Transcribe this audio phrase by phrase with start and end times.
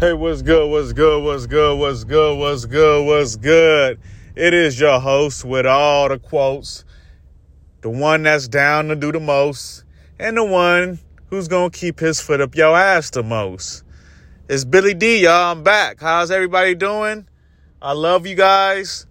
[0.00, 0.70] Hey, what's good?
[0.70, 1.22] What's good?
[1.22, 1.78] What's good?
[1.78, 2.38] What's good?
[2.38, 3.04] What's good?
[3.04, 4.00] What's good?
[4.34, 6.86] It is your host with all the quotes,
[7.82, 9.84] the one that's down to do the most,
[10.18, 13.84] and the one who's gonna keep his foot up your ass the most.
[14.48, 15.52] It's Billy D, y'all.
[15.52, 16.00] I'm back.
[16.00, 17.28] How's everybody doing?
[17.82, 19.06] I love you guys.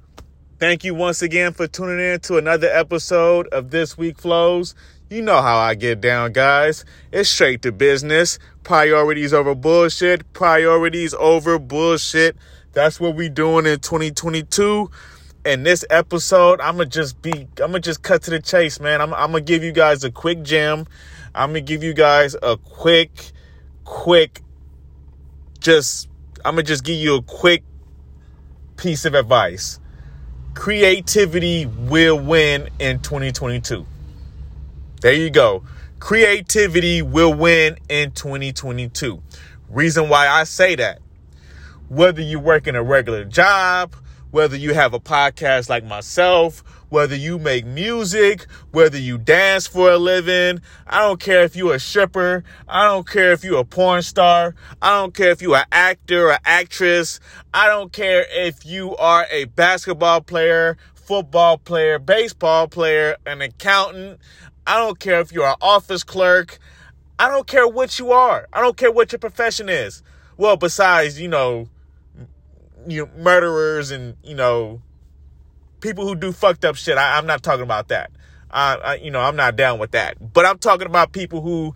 [0.58, 4.74] Thank you once again for tuning in to another episode of This Week Flows.
[5.12, 6.86] You know how I get down, guys.
[7.12, 8.38] It's straight to business.
[8.62, 10.34] Priorities over bullshit.
[10.34, 12.38] Priorities over bullshit.
[12.74, 14.92] That's what we doing in 2022.
[15.46, 19.02] In this episode, I'ma just be I'ma just cut to the chase, man.
[19.02, 20.86] I'm I'm gonna give you guys a quick gem.
[21.33, 23.10] I'm gonna give you guys a quick,
[23.86, 24.44] quick,
[25.60, 26.07] just
[26.46, 27.64] I'm gonna just give you a quick
[28.78, 29.80] piece of advice.
[30.54, 33.88] Creativity will win in 2022.
[35.02, 35.64] There you go.
[36.00, 39.22] Creativity will win in 2022.
[39.70, 41.00] Reason why I say that.
[41.88, 43.95] Whether you work in a regular job,
[44.31, 49.89] whether you have a podcast like myself, whether you make music, whether you dance for
[49.89, 53.66] a living, I don't care if you're a stripper, I don't care if you're a
[53.66, 57.22] porn star, I don't care if you're an actor or actress,
[57.53, 64.19] I don't care if you are a basketball player, football player, baseball player, an accountant,
[64.65, 66.59] I don't care if you're an office clerk.
[67.17, 68.47] I don't care what you are.
[68.53, 70.03] I don't care what your profession is.
[70.38, 71.67] Well, besides, you know,
[72.88, 74.81] you know, murderers and, you know,
[75.81, 76.97] people who do fucked up shit.
[76.97, 78.11] I, am not talking about that.
[78.51, 80.33] I, I, you know, I'm not down with that.
[80.33, 81.73] But I'm talking about people who,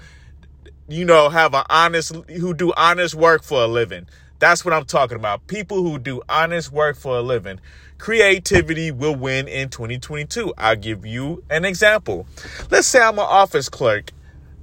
[0.88, 4.08] you know, have an honest, who do honest work for a living.
[4.40, 5.48] That's what I'm talking about.
[5.48, 7.60] People who do honest work for a living.
[8.04, 10.54] Creativity will win in 2022.
[10.58, 12.28] I'll give you an example.
[12.70, 14.12] Let's say I'm an office clerk.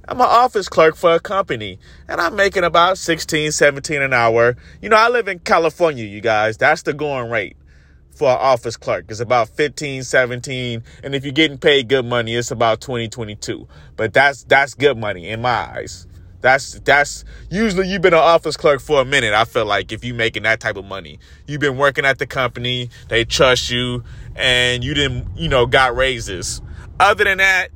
[0.07, 4.55] I'm an office clerk for a company and I'm making about 16, 17 an hour.
[4.79, 6.55] You know, I live in California, you guys.
[6.57, 7.57] That's the going rate
[8.11, 9.05] for an office clerk.
[9.09, 10.83] It's about 15, 17.
[11.03, 13.67] And if you're getting paid good money, it's about 20, 22.
[13.95, 16.05] But that's, that's good money in my eyes.
[16.41, 19.33] That's that's usually you've been an office clerk for a minute.
[19.33, 22.25] I feel like if you're making that type of money, you've been working at the
[22.25, 24.03] company, they trust you,
[24.35, 26.61] and you didn't, you know, got raises.
[26.99, 27.69] Other than that,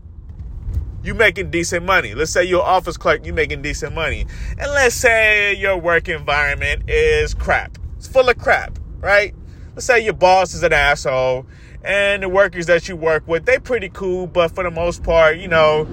[1.03, 2.15] you're making decent money.
[2.15, 4.25] Let's say you're an office clerk, You're making decent money,
[4.57, 7.77] and let's say your work environment is crap.
[7.97, 9.35] It's full of crap, right?
[9.75, 11.45] Let's say your boss is an asshole,
[11.83, 15.37] and the workers that you work with, they pretty cool, but for the most part,
[15.37, 15.87] you know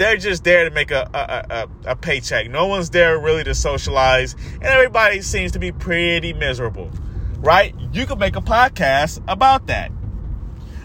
[0.00, 2.48] they're just there to make a, a, a, a, paycheck.
[2.48, 6.90] No one's there really to socialize, and everybody seems to be pretty miserable,
[7.36, 7.74] right?
[7.92, 9.92] You could make a podcast about that.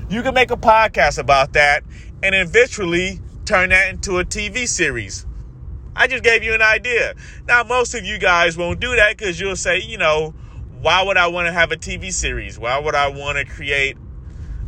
[0.09, 1.85] You can make a podcast about that
[2.21, 5.25] and eventually turn that into a TV series.
[5.95, 7.15] I just gave you an idea.
[7.47, 10.31] Now, most of you guys won't do that because you'll say, you know,
[10.81, 12.59] why would I want to have a TV series?
[12.59, 13.95] Why would I want to create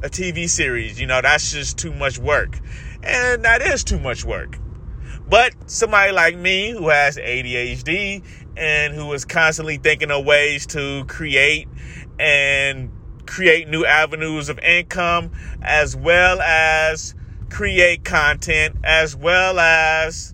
[0.01, 1.01] a TV series?
[1.01, 2.57] You know, that's just too much work.
[3.07, 4.59] And that is too much work.
[5.29, 8.23] But somebody like me who has ADHD
[8.57, 11.69] and who is constantly thinking of ways to create
[12.19, 12.91] and
[13.25, 15.31] create new avenues of income,
[15.61, 17.15] as well as
[17.49, 20.33] create content, as well as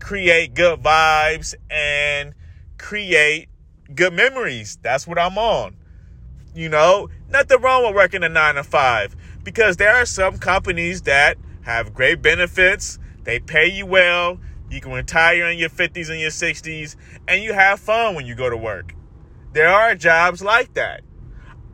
[0.00, 2.34] create good vibes and
[2.78, 3.48] create
[3.94, 4.78] good memories.
[4.80, 5.76] That's what I'm on.
[6.54, 11.02] You know, nothing wrong with working a nine to five because there are some companies
[11.02, 14.38] that have great benefits, they pay you well,
[14.70, 16.94] you can retire in your 50s and your 60s,
[17.26, 18.94] and you have fun when you go to work.
[19.52, 21.02] There are jobs like that.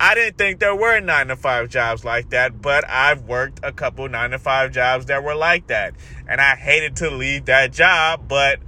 [0.00, 3.70] I didn't think there were nine to five jobs like that, but I've worked a
[3.70, 5.94] couple nine to five jobs that were like that.
[6.26, 8.60] And I hated to leave that job, but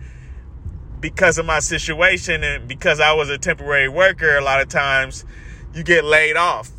[1.00, 5.24] because of my situation and because I was a temporary worker, a lot of times
[5.72, 6.70] you get laid off.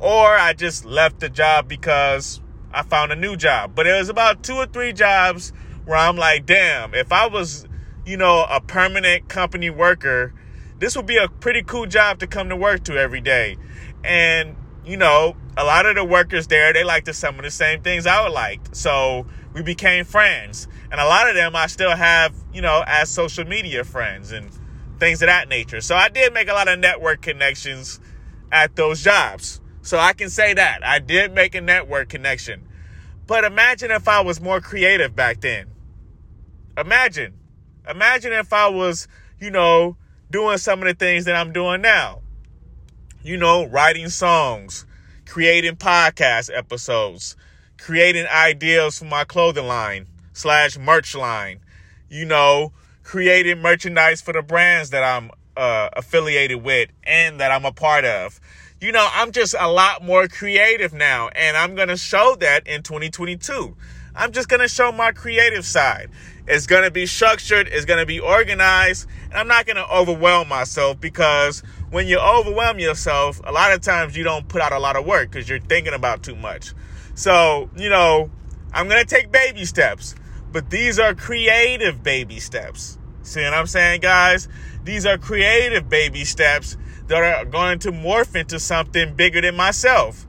[0.00, 2.40] Or I just left the job because
[2.74, 3.74] I found a new job.
[3.74, 5.52] But it was about two or three jobs
[5.84, 7.66] where I'm like, damn, if I was,
[8.04, 10.34] you know, a permanent company worker,
[10.78, 13.56] this would be a pretty cool job to come to work to every day.
[14.02, 17.82] And, you know, a lot of the workers there, they liked some of the same
[17.82, 18.60] things I would like.
[18.72, 20.66] So we became friends.
[20.90, 24.50] And a lot of them I still have, you know, as social media friends and
[24.98, 25.80] things of that nature.
[25.80, 28.00] So I did make a lot of network connections
[28.50, 29.60] at those jobs.
[29.82, 30.84] So I can say that.
[30.84, 32.66] I did make a network connection.
[33.26, 35.68] But imagine if I was more creative back then.
[36.76, 37.34] Imagine.
[37.88, 39.96] Imagine if I was, you know,
[40.30, 42.20] doing some of the things that I'm doing now.
[43.22, 44.84] You know, writing songs,
[45.26, 47.36] creating podcast episodes,
[47.78, 51.60] creating ideas for my clothing line slash merch line,
[52.08, 52.72] you know,
[53.02, 58.04] creating merchandise for the brands that I'm uh, affiliated with and that I'm a part
[58.04, 58.40] of.
[58.80, 62.66] You know, I'm just a lot more creative now, and I'm going to show that
[62.66, 63.76] in 2022.
[64.16, 66.10] I'm just going to show my creative side.
[66.46, 69.88] It's going to be structured, it's going to be organized, and I'm not going to
[69.88, 74.72] overwhelm myself because when you overwhelm yourself, a lot of times you don't put out
[74.72, 76.74] a lot of work because you're thinking about too much.
[77.14, 78.30] So, you know,
[78.72, 80.16] I'm going to take baby steps,
[80.52, 82.98] but these are creative baby steps.
[83.22, 84.48] See what I'm saying, guys?
[84.82, 86.76] These are creative baby steps
[87.08, 90.26] that are going to morph into something bigger than myself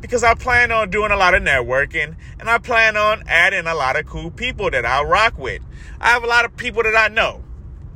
[0.00, 3.74] because I plan on doing a lot of networking and I plan on adding a
[3.74, 5.62] lot of cool people that I rock with.
[6.00, 7.42] I have a lot of people that I know.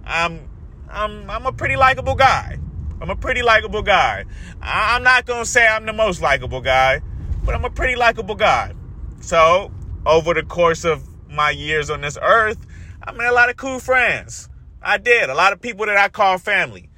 [0.05, 0.49] I'm
[0.91, 2.59] I'm I'm a pretty likable guy.
[3.01, 4.25] I'm a pretty likable guy.
[4.61, 7.01] I, I'm not gonna say I'm the most likable guy,
[7.45, 8.75] but I'm a pretty likable guy.
[9.21, 9.71] So
[10.05, 12.67] over the course of my years on this earth,
[13.03, 14.49] I made a lot of cool friends.
[14.83, 15.31] I did.
[15.31, 16.91] A lot of people that I call family.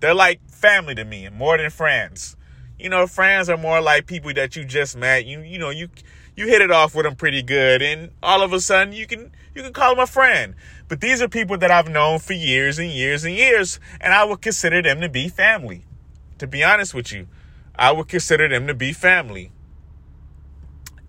[0.00, 2.36] They're like family to me and more than friends
[2.82, 5.24] you know, friends are more like people that you just met.
[5.24, 5.88] You you know, you
[6.36, 9.30] you hit it off with them pretty good and all of a sudden you can
[9.54, 10.56] you can call them a friend.
[10.88, 14.24] But these are people that I've known for years and years and years and I
[14.24, 15.84] would consider them to be family.
[16.38, 17.28] To be honest with you,
[17.76, 19.52] I would consider them to be family.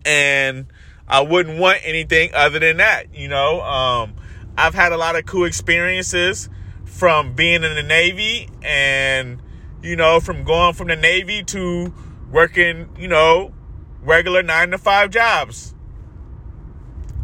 [0.05, 0.67] And
[1.07, 3.61] I wouldn't want anything other than that, you know.
[3.61, 4.13] Um,
[4.55, 6.49] I've had a lot of cool experiences
[6.85, 9.39] from being in the Navy and
[9.83, 11.93] you know, from going from the Navy to
[12.31, 13.53] working, you know,
[14.01, 15.75] regular nine to five jobs.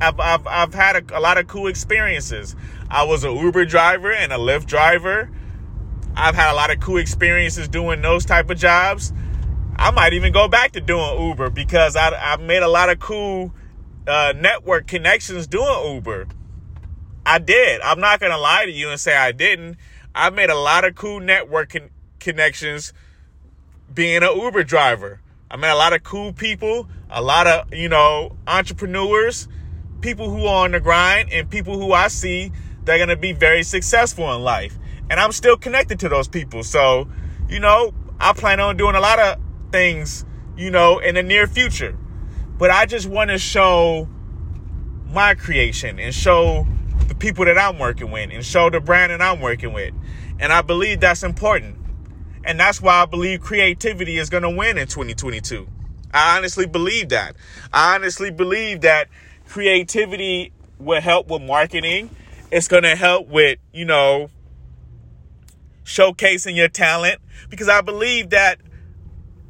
[0.02, 2.56] I've, I've, I've had a, a lot of cool experiences.
[2.90, 5.32] I was an Uber driver and a Lyft driver.
[6.16, 9.14] I've had a lot of cool experiences doing those type of jobs.
[9.78, 13.00] I might even go back to doing Uber because I, I've made a lot of
[13.00, 13.54] cool
[14.06, 16.28] uh, network connections doing Uber.
[17.26, 17.80] I did.
[17.82, 19.78] I'm not going to lie to you and say I didn't.
[20.14, 21.90] I made a lot of cool networking
[22.20, 22.94] connections
[23.94, 25.22] being an Uber driver.
[25.52, 29.48] I met a lot of cool people, a lot of, you know, entrepreneurs,
[30.02, 32.52] people who are on the grind, and people who I see
[32.86, 34.78] that are going to be very successful in life.
[35.10, 36.64] And I'm still connected to those people.
[36.64, 37.10] So,
[37.48, 39.40] you know, I plan on doing a lot of
[39.72, 40.24] things,
[40.56, 41.98] you know, in the near future.
[42.60, 44.08] But I just want to show
[45.08, 46.68] my creation and show
[47.08, 49.94] the people that I'm working with and show the brand that I'm working with.
[50.40, 51.79] And I believe that's important.
[52.44, 55.68] And that's why I believe creativity is going to win in 2022.
[56.14, 57.36] I honestly believe that.
[57.74, 59.10] I honestly believe that
[59.48, 62.10] creativity will help with marketing.
[62.52, 64.30] It's going to help with, you know,
[65.84, 67.20] showcasing your talent
[67.50, 68.60] because I believe that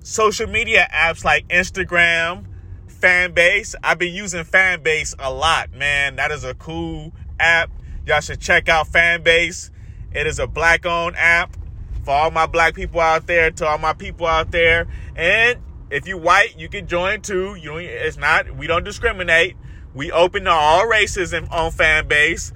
[0.01, 2.45] social media apps like Instagram,
[2.87, 6.15] Fanbase, I've been using Fanbase a lot, man.
[6.15, 7.71] That is a cool app.
[8.05, 9.69] Y'all should check out Fanbase.
[10.13, 11.55] It is a black owned app
[12.09, 14.87] for all my black people out there, to all my people out there.
[15.15, 15.59] And
[15.91, 17.53] if you white, you can join too.
[17.53, 19.55] You it's not we don't discriminate.
[19.93, 22.51] We open to all races on Fanbase.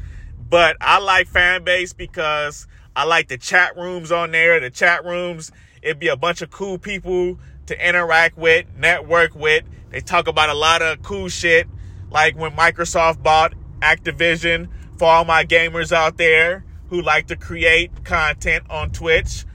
[0.49, 2.65] But I like Fanbase because
[2.95, 4.59] I like the chat rooms on there.
[4.59, 5.51] The chat rooms,
[5.83, 9.65] it'd be a bunch of cool people to interact with, network with.
[9.91, 11.67] They talk about a lot of cool shit,
[12.09, 13.53] like when Microsoft bought
[13.83, 19.45] Activision for all my gamers out there who like to create content on Twitch.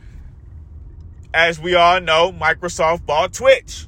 [1.32, 3.86] As we all know, Microsoft bought Twitch.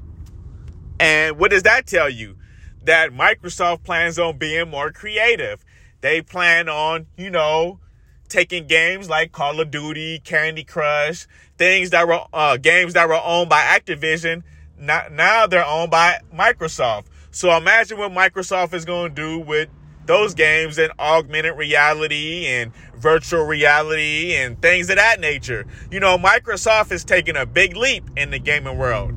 [1.00, 2.36] And what does that tell you?
[2.84, 5.64] That Microsoft plans on being more creative.
[6.00, 7.80] They plan on, you know,
[8.28, 11.26] taking games like Call of Duty, Candy Crush,
[11.58, 14.44] things that were uh, games that were owned by Activision.
[14.78, 17.06] Now, now they're owned by Microsoft.
[17.32, 19.68] So imagine what Microsoft is going to do with
[20.06, 25.66] those games in augmented reality and virtual reality and things of that nature.
[25.90, 29.14] You know, Microsoft is taking a big leap in the gaming world.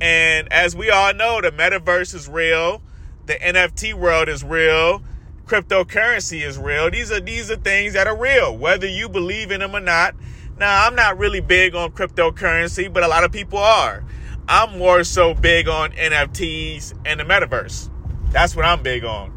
[0.00, 2.82] And as we all know, the metaverse is real,
[3.26, 5.02] the NFT world is real,
[5.46, 6.90] cryptocurrency is real.
[6.90, 10.14] These are these are things that are real, whether you believe in them or not.
[10.58, 14.04] Now, I'm not really big on cryptocurrency, but a lot of people are.
[14.46, 17.90] I'm more so big on NFTs and the metaverse.
[18.30, 19.32] That's what I'm big on.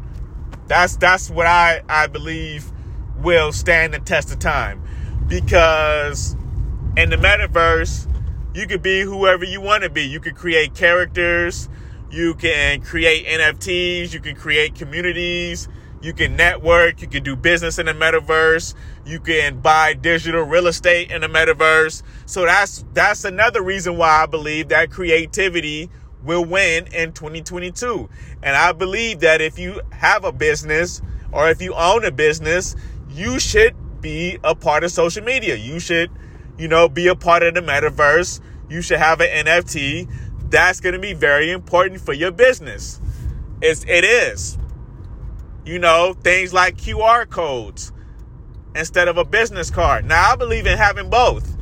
[0.68, 2.70] That's that's what I I believe
[3.16, 4.82] will stand the test of time
[5.26, 6.34] because
[6.96, 8.06] in the metaverse
[8.54, 10.02] you could be whoever you want to be.
[10.02, 11.68] You can create characters,
[12.10, 15.68] you can create NFTs, you can create communities,
[16.00, 20.66] you can network, you can do business in the metaverse, you can buy digital real
[20.66, 22.02] estate in the metaverse.
[22.26, 25.90] So that's that's another reason why I believe that creativity
[26.22, 28.08] will win in 2022.
[28.42, 31.00] And I believe that if you have a business
[31.32, 32.76] or if you own a business,
[33.10, 35.56] you should be a part of social media.
[35.56, 36.10] You should
[36.58, 38.40] you know, be a part of the metaverse.
[38.68, 40.10] You should have an NFT.
[40.50, 43.00] That's going to be very important for your business.
[43.62, 44.58] It's, it is.
[45.64, 47.92] You know, things like QR codes
[48.74, 50.04] instead of a business card.
[50.04, 51.56] Now, I believe in having both.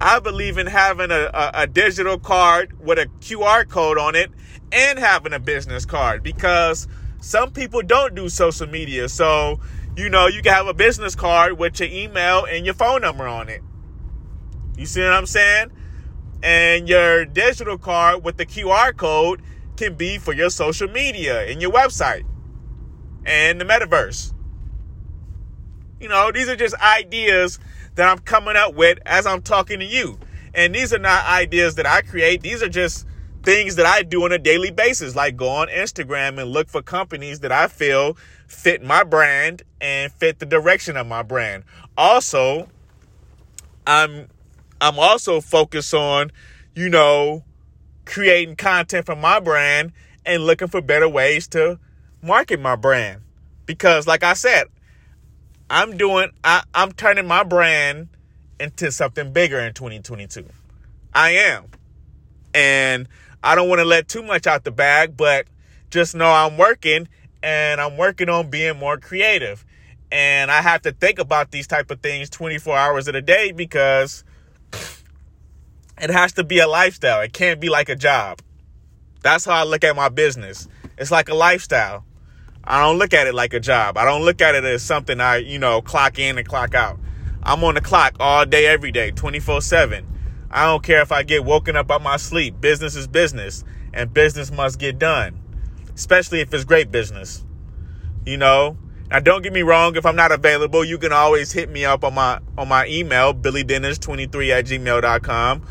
[0.00, 4.30] I believe in having a, a, a, digital card with a QR code on it
[4.70, 6.86] and having a business card because
[7.20, 9.08] some people don't do social media.
[9.08, 9.58] So,
[9.96, 13.26] you know, you can have a business card with your email and your phone number
[13.26, 13.60] on it.
[14.76, 15.72] You see what I'm saying?
[16.44, 19.42] And your digital card with the QR code
[19.76, 22.24] can be for your social media and your website
[23.24, 24.32] and the metaverse.
[26.00, 27.58] You know, these are just ideas
[27.98, 30.20] that I'm coming up with as I'm talking to you.
[30.54, 32.42] And these are not ideas that I create.
[32.42, 33.04] These are just
[33.42, 36.80] things that I do on a daily basis, like go on Instagram and look for
[36.80, 41.64] companies that I feel fit my brand and fit the direction of my brand.
[41.96, 42.68] Also,
[43.84, 44.28] I'm
[44.80, 46.30] I'm also focused on,
[46.76, 47.42] you know,
[48.04, 49.92] creating content for my brand
[50.24, 51.80] and looking for better ways to
[52.22, 53.22] market my brand.
[53.66, 54.68] Because like I said,
[55.70, 58.08] I'm doing I, I'm turning my brand
[58.58, 60.46] into something bigger in 2022.
[61.14, 61.66] I am.
[62.54, 63.08] And
[63.42, 65.46] I don't want to let too much out the bag, but
[65.90, 67.08] just know I'm working
[67.42, 69.64] and I'm working on being more creative.
[70.10, 73.52] And I have to think about these type of things 24 hours of the day
[73.52, 74.24] because
[76.00, 77.20] it has to be a lifestyle.
[77.20, 78.40] It can't be like a job.
[79.22, 80.68] That's how I look at my business.
[80.96, 82.04] It's like a lifestyle.
[82.64, 83.96] I don't look at it like a job.
[83.96, 86.98] I don't look at it as something I, you know, clock in and clock out.
[87.42, 90.06] I'm on the clock all day, every day, 24 7.
[90.50, 92.60] I don't care if I get woken up out my sleep.
[92.60, 95.40] Business is business, and business must get done,
[95.94, 97.44] especially if it's great business.
[98.26, 98.76] You know,
[99.10, 102.04] now don't get me wrong, if I'm not available, you can always hit me up
[102.04, 105.62] on my on my email, billydennis23 at gmail.com.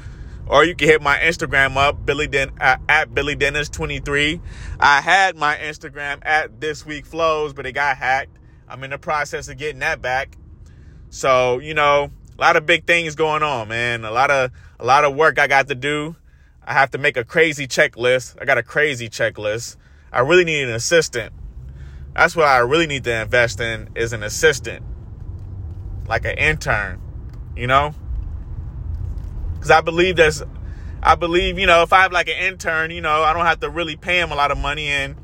[0.50, 4.40] Or you can hit my Instagram up, Billy Den uh, at Billy Dennis 23.
[4.80, 8.38] I had my Instagram at This Week Flows, but it got hacked.
[8.68, 10.38] I'm in the process of getting that back.
[11.10, 14.06] So you know, a lot of big things going on, man.
[14.06, 16.16] A lot of a lot of work I got to do.
[16.64, 18.36] I have to make a crazy checklist.
[18.42, 19.76] I got a crazy checklist.
[20.12, 21.34] I really need an assistant.
[22.14, 24.86] That's what I really need to invest in is an assistant,
[26.08, 27.02] like an intern.
[27.56, 27.94] You know
[29.68, 30.42] because I believe that's,
[31.04, 33.60] I believe, you know, if I have like an intern, you know, I don't have
[33.60, 35.16] to really pay them a lot of money and,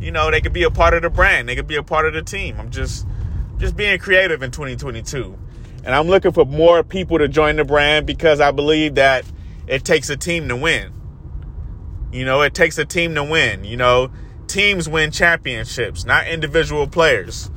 [0.00, 1.48] you know, they could be a part of the brand.
[1.48, 2.58] They could be a part of the team.
[2.58, 3.06] I'm just,
[3.58, 5.38] just being creative in 2022.
[5.84, 9.24] And I'm looking for more people to join the brand because I believe that
[9.66, 10.94] it takes a team to win.
[12.10, 13.64] You know, it takes a team to win.
[13.64, 14.10] You know,
[14.46, 17.50] teams win championships, not individual players.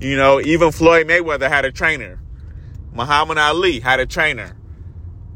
[0.00, 2.20] You know, even Floyd Mayweather had a trainer.
[2.92, 4.57] Muhammad Ali had a trainer.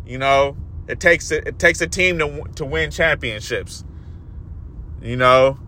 [0.07, 0.57] You know,
[0.89, 3.85] it takes a, it takes a team to to win championships.
[5.01, 5.59] You know,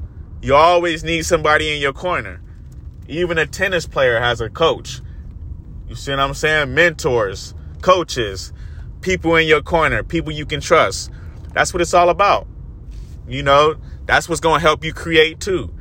[0.42, 2.40] you always need somebody in your corner.
[3.08, 5.00] Even a tennis player has a coach.
[5.88, 6.74] You see what I'm saying?
[6.74, 8.52] Mentors, coaches,
[9.00, 11.10] people in your corner, people you can trust.
[11.52, 12.46] That's what it's all about.
[13.28, 13.76] You know,
[14.06, 15.72] that's what's going to help you create too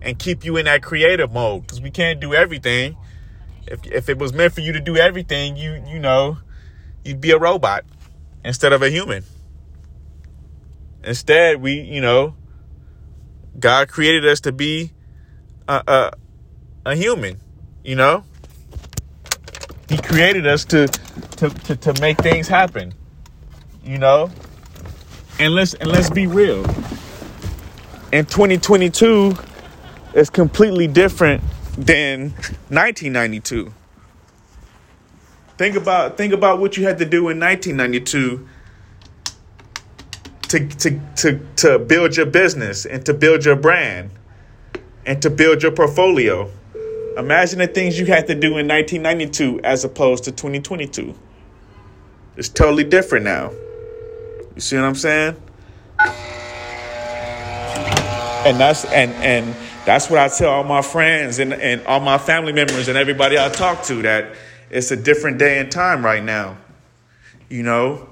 [0.00, 2.96] and keep you in that creative mode because we can't do everything.
[3.66, 6.38] If, if it was meant for you to do everything, you you know,
[7.04, 7.84] you'd be a robot
[8.44, 9.24] instead of a human.
[11.04, 12.34] Instead, we, you know,
[13.58, 14.92] God created us to be
[15.68, 16.12] a, a,
[16.86, 17.40] a human,
[17.84, 18.24] you know?
[19.88, 22.94] He created us to, to, to, to make things happen,
[23.84, 24.30] you know?
[25.38, 26.64] And let's, and let's be real.
[28.12, 29.36] In 2022,
[30.14, 31.42] it's completely different
[31.76, 32.30] than
[32.68, 33.72] 1992.
[35.62, 38.48] Think about think about what you had to do in 1992
[40.48, 44.10] to to to to build your business and to build your brand
[45.06, 46.50] and to build your portfolio.
[47.16, 51.14] Imagine the things you had to do in 1992 as opposed to 2022.
[52.36, 53.52] It's totally different now.
[54.56, 55.36] You see what I'm saying?
[58.44, 59.54] And that's and and
[59.84, 63.38] that's what I tell all my friends and, and all my family members and everybody
[63.38, 64.34] I talk to that
[64.72, 66.56] it's a different day and time right now.
[67.48, 68.08] You know,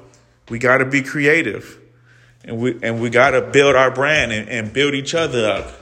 [0.51, 1.79] we got to be creative
[2.45, 5.73] and we, and we got to build our brand and, and build each other up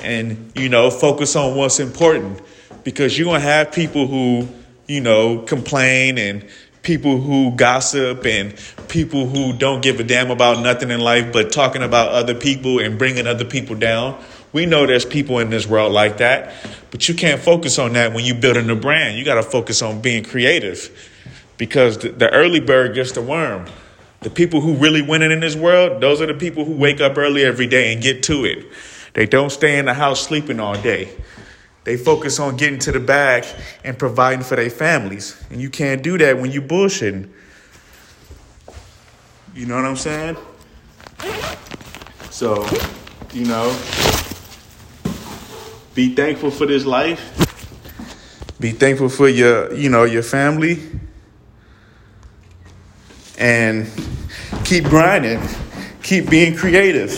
[0.00, 2.40] and, you know, focus on what's important
[2.84, 4.48] because you're going to have people who,
[4.86, 6.48] you know, complain and
[6.82, 8.54] people who gossip and
[8.88, 12.78] people who don't give a damn about nothing in life but talking about other people
[12.80, 14.20] and bringing other people down.
[14.52, 16.52] We know there's people in this world like that,
[16.90, 19.16] but you can't focus on that when you're building a brand.
[19.16, 20.90] You got to focus on being creative
[21.56, 23.66] because the, the early bird gets the worm.
[24.22, 27.16] The people who really winning in this world, those are the people who wake up
[27.16, 28.66] early every day and get to it.
[29.14, 31.10] They don't stay in the house sleeping all day.
[31.84, 33.46] They focus on getting to the bag
[33.84, 35.42] and providing for their families.
[35.50, 37.28] And you can't do that when you bullshitting.
[39.54, 40.36] You know what I'm saying?
[42.30, 42.66] So,
[43.32, 43.70] you know,
[46.00, 47.20] be thankful for this life.
[48.58, 50.78] Be thankful for your, you know, your family.
[53.36, 53.86] And
[54.64, 55.42] keep grinding.
[56.02, 57.12] Keep being creative.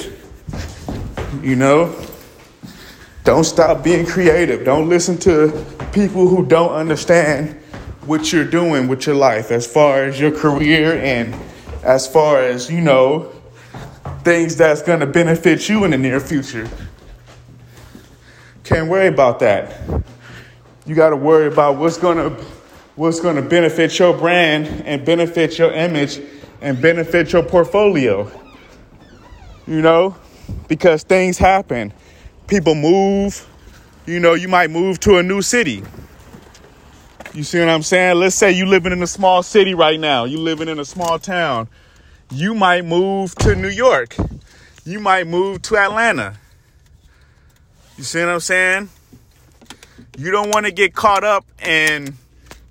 [1.44, 1.94] You know?
[3.22, 4.64] Don't stop being creative.
[4.64, 7.50] Don't listen to people who don't understand
[8.06, 11.36] what you're doing with your life as far as your career and
[11.84, 13.30] as far as, you know,
[14.24, 16.68] things that's going to benefit you in the near future.
[18.64, 20.04] Can't worry about that.
[20.86, 22.44] You got to worry about what's going to
[22.96, 26.20] what's going to benefit your brand and benefit your image
[26.60, 28.30] and benefit your portfolio.
[29.66, 30.16] You know,
[30.68, 31.92] because things happen
[32.52, 33.48] people move.
[34.04, 35.82] You know, you might move to a new city.
[37.32, 38.16] You see what I'm saying?
[38.18, 40.24] Let's say you living in a small city right now.
[40.24, 41.68] You living in a small town.
[42.30, 44.16] You might move to New York.
[44.84, 46.36] You might move to Atlanta.
[47.96, 48.88] You see what I'm saying?
[50.16, 52.14] You don't want to get caught up in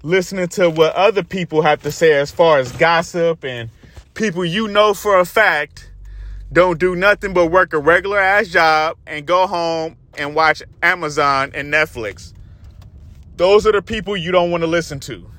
[0.03, 3.69] listening to what other people have to say as far as gossip and
[4.15, 5.91] people you know for a fact
[6.51, 11.51] don't do nothing but work a regular ass job and go home and watch Amazon
[11.53, 12.33] and Netflix.
[13.37, 15.29] Those are the people you don't want to listen to.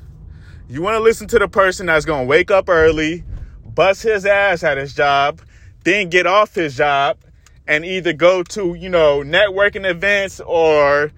[0.69, 3.25] You want to listen to the person that's going to wake up early,
[3.65, 5.43] bust his ass at his job,
[5.85, 7.19] then get off his job
[7.73, 11.11] and either go to, you know, networking events or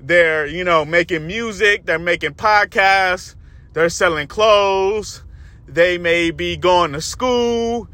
[0.00, 3.36] they're, you know, making music, they're making podcasts,
[3.74, 5.22] they're selling clothes,
[5.68, 7.88] they may be going to school,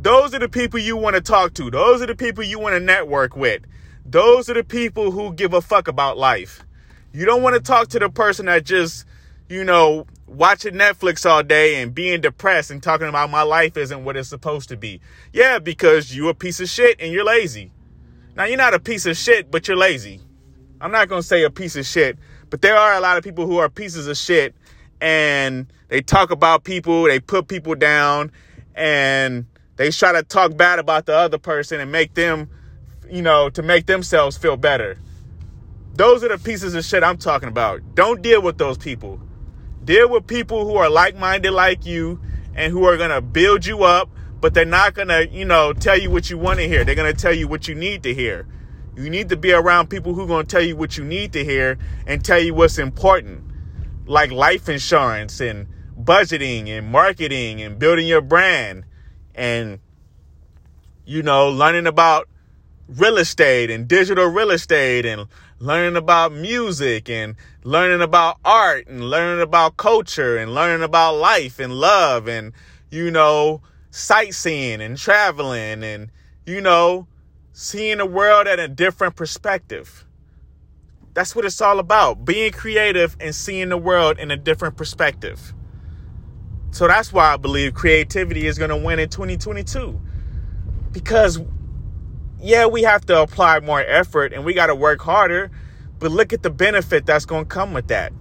[0.00, 1.70] those are the people you want to talk to.
[1.70, 3.60] Those are the people you want to network with.
[4.06, 6.64] Those are the people who give a fuck about life.
[7.12, 9.04] You don't want to talk to the person that just,
[9.50, 14.04] you know, watching Netflix all day and being depressed and talking about my life isn't
[14.04, 15.00] what it's supposed to be.
[15.32, 17.72] Yeah, because you a piece of shit and you're lazy.
[18.36, 20.20] Now you're not a piece of shit, but you're lazy.
[20.80, 22.18] I'm not to say a piece of shit,
[22.50, 24.54] but there are a lot of people who are pieces of shit
[25.00, 28.30] and they talk about people, they put people down
[28.74, 32.48] and they try to talk bad about the other person and make them,
[33.10, 34.98] you know, to make themselves feel better.
[35.94, 37.80] Those are the pieces of shit I'm talking about.
[37.96, 39.20] Don't deal with those people.
[39.88, 42.20] Deal with people who are like minded like you
[42.54, 45.72] and who are going to build you up, but they're not going to, you know,
[45.72, 46.84] tell you what you want to hear.
[46.84, 48.46] They're going to tell you what you need to hear.
[48.94, 51.32] You need to be around people who are going to tell you what you need
[51.32, 53.42] to hear and tell you what's important,
[54.04, 55.66] like life insurance and
[55.98, 58.84] budgeting and marketing and building your brand
[59.34, 59.78] and
[61.06, 62.28] you know learning about
[62.88, 65.26] real estate and digital real estate and
[65.58, 71.58] learning about music and learning about art and learning about culture and learning about life
[71.58, 72.52] and love and
[72.90, 76.10] you know sightseeing and traveling and
[76.46, 77.06] you know
[77.52, 80.04] seeing the world at a different perspective
[81.14, 85.52] that's what it's all about being creative and seeing the world in a different perspective
[86.70, 90.00] so that's why I believe creativity is going to win in 2022.
[90.92, 91.40] Because,
[92.40, 95.50] yeah, we have to apply more effort and we got to work harder,
[95.98, 98.12] but look at the benefit that's going to come with that.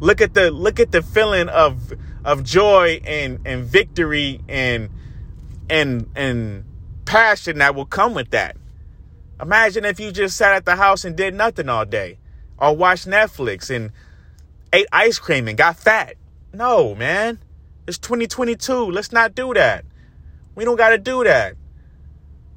[0.00, 1.92] Look at the look at the feeling of
[2.24, 4.90] of joy and and victory and
[5.68, 6.64] and and
[7.04, 8.56] passion that will come with that.
[9.40, 12.18] Imagine if you just sat at the house and did nothing all day
[12.58, 13.92] or watched Netflix and
[14.72, 16.14] ate ice cream and got fat.
[16.52, 17.38] No, man.
[17.86, 18.90] It's 2022.
[18.90, 19.84] Let's not do that.
[20.54, 21.54] We don't got to do that.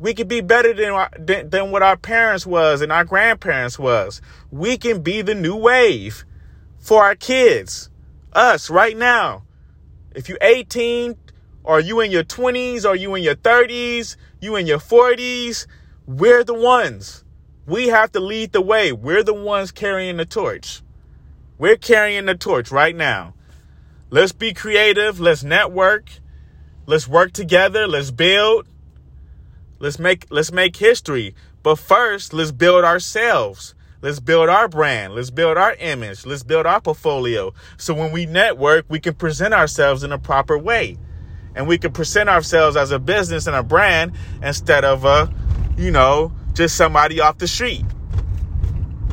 [0.01, 4.19] We can be better than, than, than what our parents was and our grandparents was.
[4.49, 6.25] We can be the new wave
[6.79, 7.91] for our kids.
[8.33, 9.43] Us right now.
[10.15, 11.15] If you're 18
[11.63, 15.67] or you in your 20s or you in your 30s, you in your 40s,
[16.07, 17.23] we're the ones.
[17.67, 18.91] We have to lead the way.
[18.91, 20.81] We're the ones carrying the torch.
[21.59, 23.35] We're carrying the torch right now.
[24.09, 25.19] Let's be creative.
[25.19, 26.09] Let's network.
[26.87, 27.87] Let's work together.
[27.87, 28.65] Let's build.
[29.81, 31.33] Let's make let's make history.
[31.63, 33.73] But first, let's build ourselves.
[34.03, 35.15] Let's build our brand.
[35.15, 36.23] Let's build our image.
[36.23, 37.51] Let's build our portfolio.
[37.77, 40.99] So when we network, we can present ourselves in a proper way.
[41.55, 44.11] And we can present ourselves as a business and a brand
[44.43, 45.33] instead of a,
[45.77, 47.85] you know, just somebody off the street.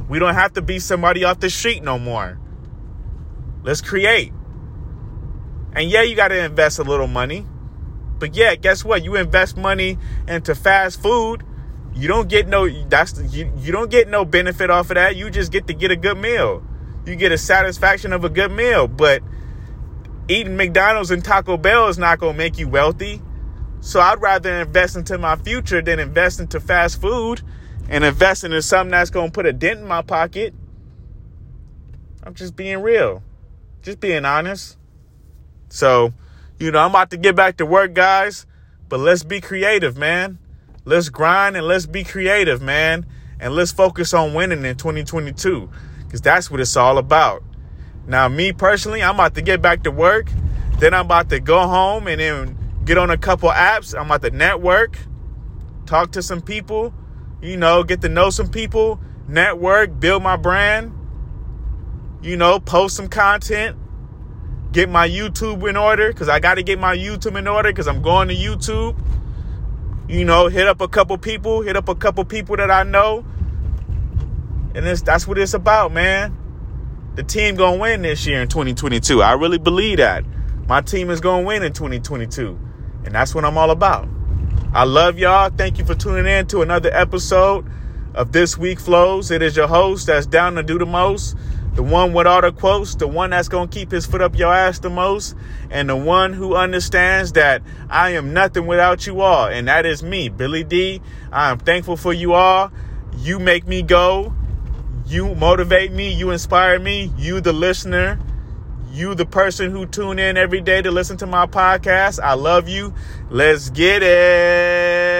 [0.06, 2.38] We don't have to be somebody off the street no more.
[3.62, 4.34] Let's create.
[5.72, 7.46] And yeah, you got to invest a little money.
[8.18, 9.04] But yeah, guess what?
[9.04, 11.44] You invest money into fast food,
[11.94, 15.16] you don't get no that's you, you don't get no benefit off of that.
[15.16, 16.62] You just get to get a good meal.
[17.06, 19.22] You get a satisfaction of a good meal, but
[20.28, 23.22] eating McDonald's and Taco Bell is not going to make you wealthy.
[23.80, 27.42] So I'd rather invest into my future than invest into fast food
[27.88, 30.54] and invest into something that's going to put a dent in my pocket.
[32.22, 33.22] I'm just being real.
[33.82, 34.76] Just being honest.
[35.70, 36.12] So,
[36.58, 38.46] you know, I'm about to get back to work, guys,
[38.88, 40.38] but let's be creative, man.
[40.84, 43.06] Let's grind and let's be creative, man.
[43.40, 45.70] And let's focus on winning in 2022
[46.04, 47.44] because that's what it's all about.
[48.06, 50.30] Now, me personally, I'm about to get back to work.
[50.78, 53.94] Then I'm about to go home and then get on a couple apps.
[53.94, 54.98] I'm about to network,
[55.86, 56.94] talk to some people,
[57.42, 60.92] you know, get to know some people, network, build my brand,
[62.22, 63.76] you know, post some content,
[64.72, 67.88] get my YouTube in order because I got to get my YouTube in order because
[67.88, 68.96] I'm going to YouTube
[70.08, 73.24] you know, hit up a couple people, hit up a couple people that I know.
[74.74, 76.36] And it's, that's what it's about, man.
[77.14, 79.22] The team going to win this year in 2022.
[79.22, 80.24] I really believe that.
[80.66, 82.58] My team is going to win in 2022.
[83.04, 84.08] And that's what I'm all about.
[84.72, 85.50] I love y'all.
[85.50, 87.66] Thank you for tuning in to another episode
[88.14, 89.30] of This Week Flows.
[89.30, 91.36] It is your host that's down to do the most
[91.78, 94.36] the one with all the quotes, the one that's going to keep his foot up
[94.36, 95.36] your ass the most,
[95.70, 99.46] and the one who understands that I am nothing without you all.
[99.46, 101.00] And that is me, Billy D.
[101.30, 102.72] I am thankful for you all.
[103.18, 104.34] You make me go.
[105.06, 106.12] You motivate me.
[106.12, 107.12] You inspire me.
[107.16, 108.18] You, the listener.
[108.90, 112.18] You, the person who tune in every day to listen to my podcast.
[112.20, 112.92] I love you.
[113.30, 115.17] Let's get it.